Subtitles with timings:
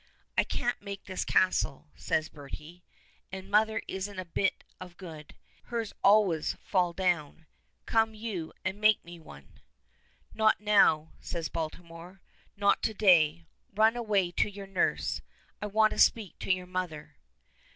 [0.35, 2.83] "I can't make this castle," says Bertie,
[3.31, 5.35] "and mother isn't a bit of good.
[5.65, 7.45] Hers always fall down;
[7.85, 9.59] come you and make me one."
[10.33, 12.19] "Not now," says Baltimore.
[12.57, 13.45] "Not to day.
[13.75, 15.21] Run away to your nurse.
[15.61, 17.17] I want to speak to your mother."